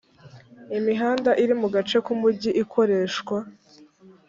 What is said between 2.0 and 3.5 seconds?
k umujyi ikoreshwa